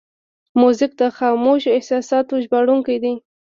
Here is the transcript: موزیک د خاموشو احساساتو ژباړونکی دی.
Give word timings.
موزیک 0.59 0.91
د 1.01 1.03
خاموشو 1.17 1.73
احساساتو 1.77 2.33
ژباړونکی 2.43 2.97
دی. 3.03 3.13